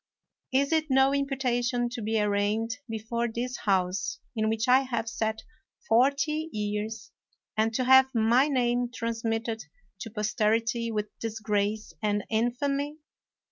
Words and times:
Is 0.51 0.71
it 0.71 0.89
no 0.89 1.13
imputation 1.13 1.87
to 1.89 2.01
be 2.01 2.19
arraigned 2.19 2.79
be 2.89 2.97
fore 2.97 3.27
this 3.27 3.55
House, 3.65 4.17
in 4.35 4.49
which 4.49 4.67
I 4.67 4.79
have 4.79 5.07
sat 5.07 5.43
forty 5.87 6.49
years, 6.51 7.11
and 7.55 7.71
to 7.75 7.83
have 7.83 8.09
my 8.15 8.47
name 8.47 8.89
transmitted 8.91 9.65
to 9.99 10.09
posterity 10.09 10.91
with 10.91 11.09
disgrace 11.19 11.93
and 12.01 12.23
infamy? 12.31 12.97